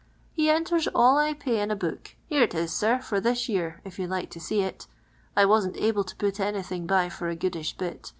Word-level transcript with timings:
He 0.33 0.49
enters 0.49 0.87
all 0.95 1.19
I 1.19 1.35
pay 1.35 1.61
in 1.61 1.69
a 1.69 1.75
book. 1.75 2.15
Here 2.25 2.41
it 2.41 2.55
it, 2.55 2.69
sir, 2.71 2.97
for 3.03 3.19
this 3.19 3.47
year, 3.47 3.81
if 3.85 3.99
you 3.99 4.07
'd 4.07 4.09
like 4.09 4.29
to 4.31 4.39
see 4.39 4.61
it 4.61 4.87
I 5.37 5.45
wasn't 5.45 5.77
able 5.77 6.03
to 6.05 6.15
put 6.15 6.39
anything 6.39 6.87
by 6.87 7.07
for 7.07 7.29
a 7.29 7.35
goodisb 7.37 7.77
bit. 7.77 8.09